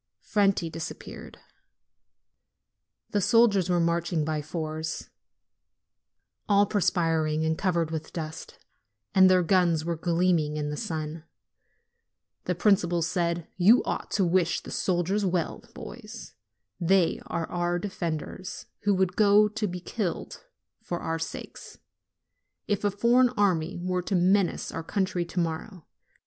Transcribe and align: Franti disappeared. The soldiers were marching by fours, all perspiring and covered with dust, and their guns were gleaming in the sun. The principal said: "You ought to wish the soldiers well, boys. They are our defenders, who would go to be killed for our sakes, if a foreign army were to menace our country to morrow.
Franti 0.23 0.67
disappeared. 0.67 1.37
The 3.11 3.21
soldiers 3.21 3.69
were 3.69 3.79
marching 3.79 4.25
by 4.25 4.41
fours, 4.41 5.11
all 6.49 6.65
perspiring 6.65 7.45
and 7.45 7.55
covered 7.55 7.91
with 7.91 8.11
dust, 8.11 8.57
and 9.13 9.29
their 9.29 9.43
guns 9.43 9.85
were 9.85 9.95
gleaming 9.95 10.57
in 10.57 10.71
the 10.71 10.75
sun. 10.75 11.23
The 12.45 12.55
principal 12.55 13.03
said: 13.03 13.47
"You 13.57 13.83
ought 13.83 14.09
to 14.13 14.25
wish 14.25 14.61
the 14.61 14.71
soldiers 14.71 15.23
well, 15.23 15.63
boys. 15.75 16.33
They 16.79 17.21
are 17.27 17.45
our 17.51 17.77
defenders, 17.77 18.65
who 18.79 18.95
would 18.95 19.15
go 19.15 19.47
to 19.49 19.67
be 19.67 19.79
killed 19.79 20.43
for 20.81 20.99
our 21.01 21.19
sakes, 21.19 21.77
if 22.67 22.83
a 22.83 22.89
foreign 22.89 23.29
army 23.37 23.77
were 23.79 24.01
to 24.01 24.15
menace 24.15 24.71
our 24.71 24.83
country 24.83 25.25
to 25.25 25.39
morrow. 25.39 25.85